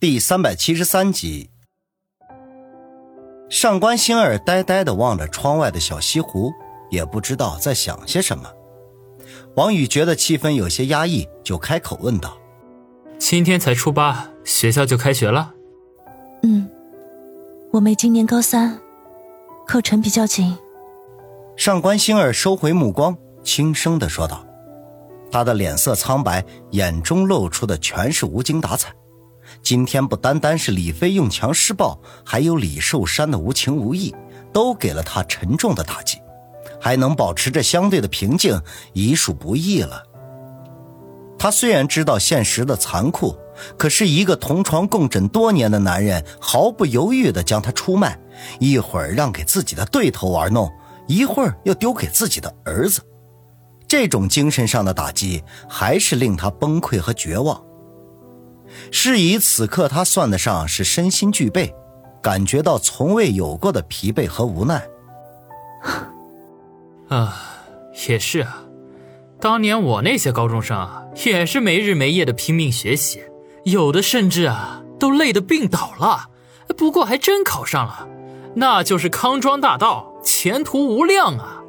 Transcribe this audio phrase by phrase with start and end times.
[0.00, 1.50] 第三百七十三集，
[3.50, 6.50] 上官星儿呆呆的望着窗外的小西湖，
[6.88, 8.50] 也不知道在想些什么。
[9.56, 12.38] 王宇觉得气氛有些压抑，就开口问道
[13.20, 15.52] ：“今天才初八，学校就开学了
[16.44, 16.66] ？”“嗯，
[17.70, 18.80] 我妹今年高三，
[19.66, 20.56] 课程比较紧。”
[21.58, 23.14] 上官星儿收回目光，
[23.44, 24.46] 轻声的说道，
[25.30, 28.90] 他的脸色苍白，眼中露出的全是无精打采。
[29.62, 34.14] 今天不单单是李飞用强施暴，还有李寿山的无情无义，
[34.52, 36.18] 都给了他沉重的打击。
[36.80, 38.58] 还能保持着相对的平静，
[38.94, 40.02] 已属不易了。
[41.38, 43.36] 他虽然知道现实的残酷，
[43.76, 48.18] 可是一个同床共枕多年的男人，毫不犹豫地将他出卖，
[48.58, 50.70] 一会儿让给自己的对头玩弄，
[51.06, 53.02] 一会儿又丢给自己的儿子，
[53.86, 57.62] 这种精神上的打击，还是令他崩溃和绝望。
[58.90, 61.74] 是以此刻他算得上是身心俱备，
[62.22, 64.86] 感觉到从未有过的疲惫和无奈。
[67.08, 67.36] 啊，
[68.08, 68.62] 也是啊，
[69.40, 73.20] 当年我那些高中生啊，也是没日没夜的拼命学习，
[73.64, 76.28] 有的甚至啊都累得病倒了，
[76.76, 78.06] 不过还真考上了，
[78.54, 81.62] 那就是康庄大道，前途无量啊。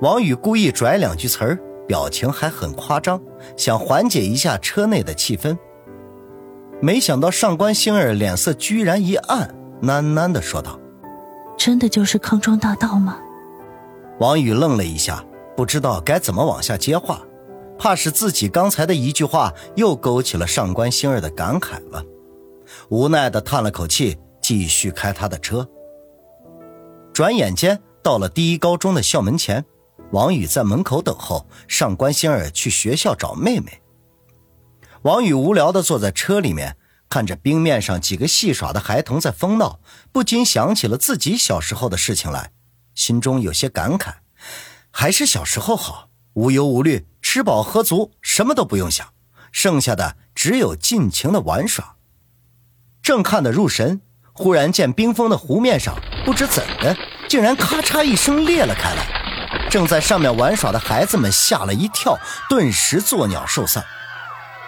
[0.00, 3.20] 王宇故意拽两句词儿，表情还很夸张，
[3.56, 5.56] 想缓解一下车内的气氛。
[6.80, 10.78] 没想到上官星儿脸色居然一暗，喃喃的说道
[11.56, 13.18] ：“真的就是康庄大道吗？”
[14.20, 15.24] 王宇愣了一下，
[15.56, 17.22] 不知道该怎么往下接话，
[17.78, 22.04] 怕是自己刚才的一句话又勾起了上官星儿的感慨了。
[22.90, 25.66] 无奈的叹了口气，继续开他的车。
[27.12, 29.64] 转眼间到了第一高中的校门前，
[30.10, 33.80] 王宇在门口等候上官星儿去学校找妹妹。
[35.04, 36.78] 王宇无聊地坐在车里面，
[37.10, 39.78] 看着冰面上几个戏耍的孩童在疯闹，
[40.10, 42.52] 不禁想起了自己小时候的事情来，
[42.94, 44.14] 心中有些感慨：
[44.90, 49.06] 还是小时候好，无忧无虑，吃饱喝足，什么都不用想，
[49.52, 51.96] 剩下的只有尽情的玩耍。
[53.02, 54.00] 正看得入神，
[54.32, 55.94] 忽然见冰封的湖面上，
[56.24, 56.96] 不知怎的，
[57.28, 63.84] 竟然咔嚓一声裂了开来，正在上面玩耍的孩子们吓了一跳，顿时作鸟兽散。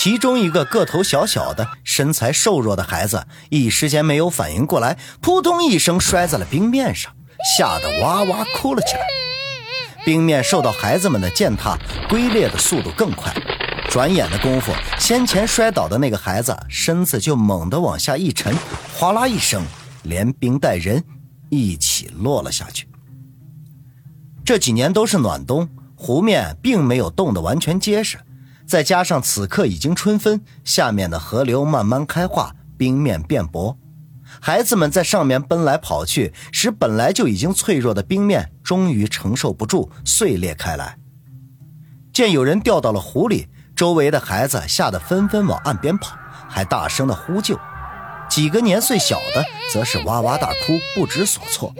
[0.00, 7.12] 其中一个个头小小的、身材瘦弱的孩子，一时间没有反应过来，扑通一声摔在了冰面上，
[7.58, 9.00] 吓得哇哇哭了起来。
[10.04, 11.76] 冰面受到孩子们的践踏，
[12.08, 13.34] 龟裂的速度更快。
[13.90, 14.70] 转眼的功夫，
[15.00, 18.54] 先前摔倒的那个孩子身子就猛地往下一沉，
[18.94, 19.64] 哗啦一声，
[20.04, 21.02] 连冰带人
[21.50, 22.86] 一起落了下去。
[24.44, 28.16] 这几年都是暖冬，湖面并没有冻得完全结实。
[28.68, 33.78] 再加上此刻已经春分，下面的河流慢慢开化，冰面变薄，
[34.42, 40.98] 孩子们在上面奔来跑去，使本来就已经脆弱的冰面终于承受不住，碎裂开来。
[42.12, 47.58] 见有人掉到了湖里，周围的孩子吓得纷纷往岸边跑，还大声的呼救。
[48.28, 49.42] 几个年岁小的
[49.72, 51.74] 则是哇哇大哭，不知所措。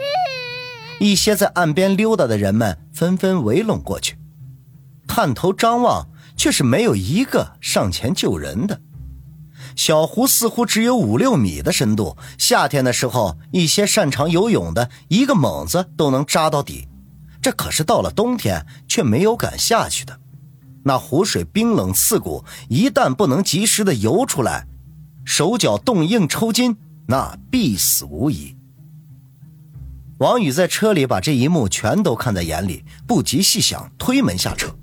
[0.99, 4.16] 一些在岸边溜达的人们纷纷围拢过去，
[5.06, 6.09] 探头张望。
[6.38, 8.81] 却是没有一个上前救人的。
[9.76, 16.88] 小湖似乎只有五六米的深度，夏天的时候，一些擅长游泳的一个猛子都能扎到底。
[17.43, 20.19] 这可是到了冬天，却没有敢下去的。
[20.84, 24.66] 那湖水冰冷刺骨，一旦不能及时的游出来，
[25.25, 26.76] 手脚冻硬抽筋，
[27.06, 28.56] 那必死无疑。
[30.19, 34.75] 王宇在车里把这一幕全都看在眼里，不及细想，推门下车。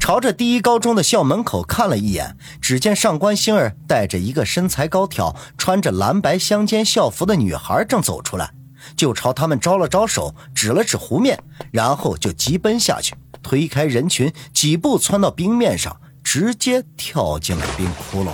[0.00, 8.50] 朝着第一高中的校门口看了一眼，只见上官星儿带着一个身材高挑、穿着蓝白相间校服的女孩正走出来，
[8.96, 11.38] 就朝他们招了招手，指了指湖面，
[11.70, 18.32] 然后就急奔下去，推开人群，几步窜到冰面上，直接跳进了冰窟窿里。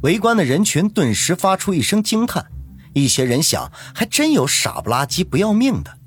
[0.00, 2.46] 围观的人群顿时发出一声惊叹，
[2.94, 5.97] 一些人想，还真有傻不拉几不要命的。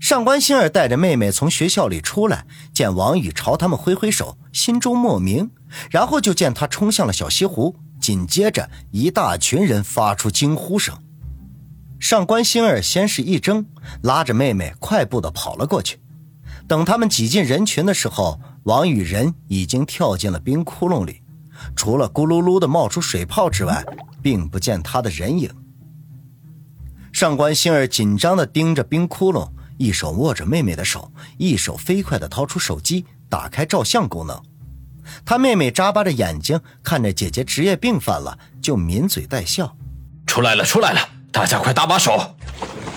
[0.00, 5.50] 上官星儿带着妹妹从学校里出来，见王宇朝他们挥挥手，心中莫名。
[5.90, 10.98] 然后就见他冲向了小西湖，紧接着一大群人发出惊呼声。
[12.00, 13.66] 上官星儿先是一怔，
[14.02, 16.00] 拉着妹妹快步的跑了过去。
[16.66, 21.22] 等他们挤进人群的时候，王宇人已经跳进了冰窟窿里，
[21.76, 23.84] 除了咕噜噜的冒出水泡之外，
[24.22, 25.50] 并不见他的人影。
[27.12, 29.50] 上官星儿紧张的盯着冰窟窿。
[29.80, 34.38] 一手握着妹妹的手，一手飞快地掏出手机，打开照相功能。
[35.24, 39.74] 他妹妹眨巴着眼睛看着姐姐职业病犯了，就抿嘴带笑
[40.28, 41.00] ：“出来了，出来了，
[41.32, 42.36] 大家快搭把手。”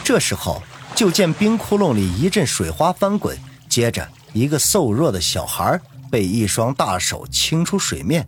[0.04, 0.62] 这时候，
[0.94, 3.38] 就见冰窟窿里一阵水花翻滚，
[3.70, 5.80] 接着一个瘦弱的小孩
[6.12, 8.28] 被一双大手清出水面，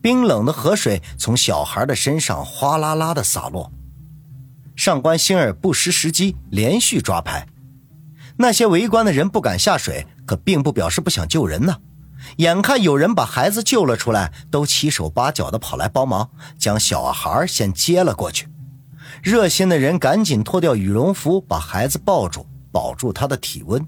[0.00, 3.72] 冰冷的河水从小孩的身上哗啦啦的洒落。
[4.76, 7.44] 上官星儿不失时机，连续抓拍。
[8.38, 11.76] 那些围观的人不敢下水，可并不表示不想救人呢。
[12.38, 18.48] 眼看有人把孩子救了出来，都七手八脚的跑来帮忙，将小孩先接了过去。
[19.22, 23.86] 热心的人赶紧脱掉羽绒服，把孩子抱住，保住他的体温。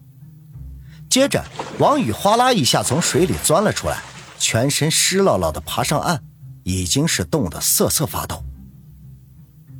[1.10, 1.44] 接着，
[1.78, 3.98] 王宇哗啦一下从水里钻了出来，
[4.38, 6.22] 全身湿漉漉的爬上岸，
[6.62, 8.44] 已经是冻得瑟瑟发抖。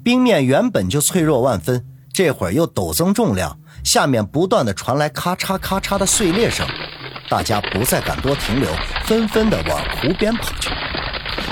[0.03, 6.67] 冰面原本就脆弱万分，这会儿又陡增重量，下面不断的传来咔嚓咔嚓的碎裂声，
[7.31, 8.69] 大家不再敢多停留，
[9.05, 10.71] 纷纷的往湖边跑去。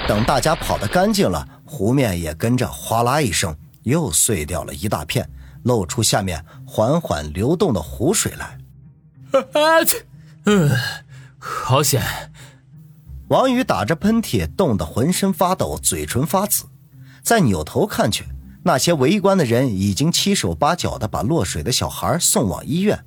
[0.08, 5.28] 等大家跑得干净了，湖面也跟着哗啦一声又碎掉了一大片，
[5.62, 8.58] 露出下面缓缓流动的湖水来。
[9.32, 10.04] 啊 切，
[10.46, 10.70] 嗯，
[11.38, 12.02] 好险！
[13.28, 16.64] 王宇打着喷嚏，冻得浑身发抖，嘴唇发紫，
[17.22, 18.24] 再扭头看去。
[18.66, 23.04] 那些围观的人已经七手八脚的把落水的小孩送往医院，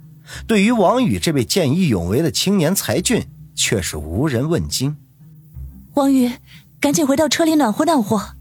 [0.47, 4.95] 对于王宇这位见义勇为的青年才俊，却是无人问津。
[5.95, 6.31] 王宇，
[6.79, 8.38] 赶紧回到车里暖和暖和。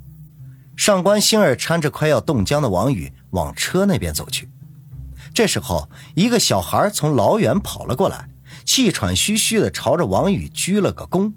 [0.77, 4.49] 上官星儿搀着快要冻僵的王宇往车那边走去。
[5.35, 8.29] 这时候，一个小孩从老远跑了过来，
[8.65, 11.33] 气喘吁吁的朝着王宇鞠了个躬。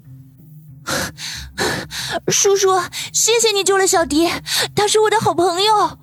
[2.28, 2.68] 叔叔，
[3.12, 4.28] 谢谢你救了小迪，
[4.74, 5.98] 他是我的好朋友。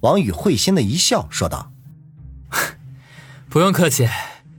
[0.00, 1.72] 王宇会心的一笑，说道
[3.48, 4.08] ：“不用客气，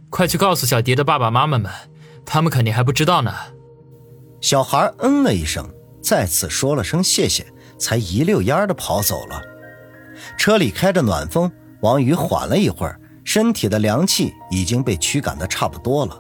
[0.10, 1.72] 快去告诉小迪的爸爸妈妈们，
[2.26, 3.34] 他们肯定还不知道呢。”
[4.42, 5.68] 小孩嗯了一声，
[6.02, 7.46] 再次说了声谢谢，
[7.80, 9.42] 才一溜烟的跑走了。
[10.38, 11.52] 车里开着暖风，
[11.82, 16.18] 王宇缓了一会儿，身体的凉气已经被驱赶的差不多了。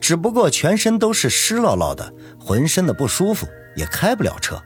[0.00, 3.46] 只不过全身都是湿漉漉的，浑身的不舒服，
[3.76, 4.62] 也开不了车。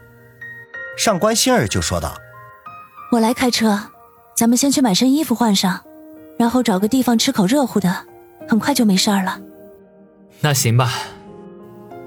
[0.97, 2.17] 上官星儿就说道
[3.13, 3.79] ：“我来开车，
[4.37, 5.85] 咱们先去买身衣服换上，
[6.39, 8.07] 然后找个地方吃口热乎的，
[8.49, 9.41] 很快就没事儿了。”
[10.41, 10.93] 那行吧。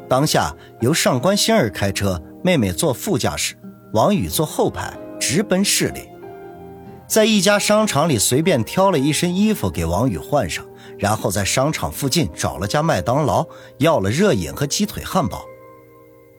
[0.10, 3.56] 当下由上官星儿开车，妹妹坐副驾驶，
[3.94, 6.10] 王宇坐后排，直奔市里。
[7.08, 10.66] 在一家商场里随便挑了一身衣服给王宇换上。
[10.98, 13.46] 然后在商场附近找了家麦当劳，
[13.78, 15.46] 要了热饮和鸡腿汉堡。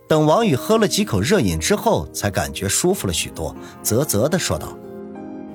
[0.09, 4.77] 等王宇喝了几口热饮之后，才感觉舒服了许多，啧啧地说道：“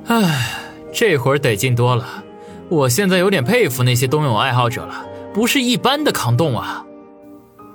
[0.06, 0.60] 唉，
[0.94, 2.24] 这会儿得劲多了。
[2.70, 6.86] 我现在有点佩服那些冬泳爱好者了，不是一般的抗冻啊。”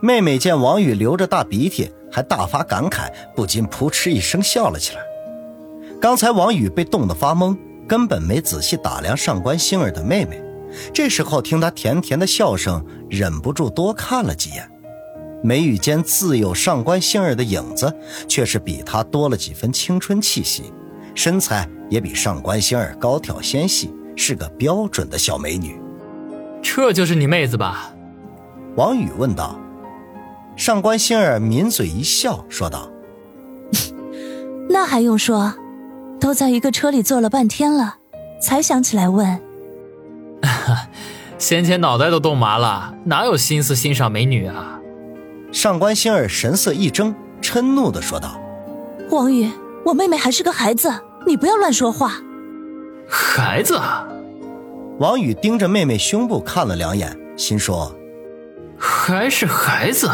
[0.00, 5.00] 妹妹见王宇流着大鼻涕，还大发感慨，不禁扑哧一声笑了起来。
[6.00, 7.56] 刚才王宇被冻得发懵，
[7.88, 10.40] 根本没仔细打量上官星儿的妹妹。
[10.94, 14.70] 这时候听她甜甜的笑声，忍不住多看了几眼，
[15.42, 17.92] 眉宇间自有上官星儿的影子，
[18.26, 20.72] 却是比她多了几分青春气息，
[21.14, 25.80] 身材也比上官星儿高挑纤细，是个标准的小美女。
[26.60, 27.92] 这就是你妹子吧？
[28.76, 29.58] 王宇问道。
[30.56, 32.90] 上官星儿抿嘴一笑，说道
[34.68, 35.54] ：“那还用说，
[36.18, 37.98] 都在一个车里坐了半天了，
[38.42, 39.40] 才想起来问。
[41.38, 44.77] ”先前脑袋都冻麻了，哪有心思欣赏美女啊？
[45.50, 48.38] 上官星儿神色一怔，嗔怒的说道
[49.10, 49.50] ：“王宇，
[49.84, 50.92] 我妹妹还是个孩子，
[51.26, 52.20] 你不要乱说话。”
[53.08, 53.80] 孩子？
[54.98, 57.94] 王宇盯着妹妹胸部看了两眼，心说
[58.76, 60.10] ：“还是孩子，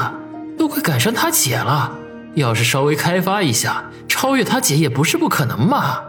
[0.56, 1.92] 都快赶上他姐了。
[2.34, 6.00] 要是稍微开发一下，超越他姐也不是不可能嘛。”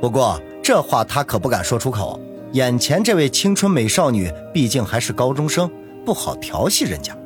[0.00, 2.20] 不过这话他可不敢说出口。
[2.52, 5.68] 眼前这位青春美少女毕竟还是高中生，
[6.04, 7.16] 不好调戏人家。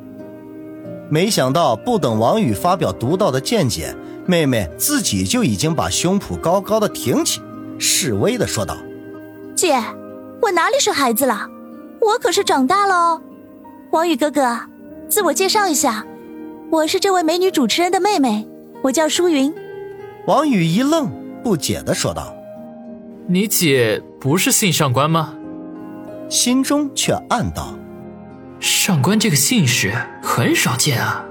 [1.09, 3.95] 没想到不等王宇发表独到的见解，
[4.27, 7.41] 妹妹自己就已经把胸脯高高的挺起，
[7.79, 8.77] 示威的说道
[9.55, 9.81] ：“姐，
[10.41, 11.47] 我哪里是孩子了？
[11.99, 13.21] 我可是长大了哦。
[13.91, 14.59] 王宇哥哥，
[15.09, 16.05] 自我介绍一下，
[16.69, 18.47] 我是这位美女主持人的妹妹，
[18.83, 19.51] 我叫舒云。”
[20.27, 21.09] 王宇一愣，
[21.43, 22.35] 不解的说道。
[23.27, 25.33] 你姐不是姓上官吗？
[26.29, 27.73] 心中却暗道：
[28.59, 31.28] 上官这个姓氏很少见啊。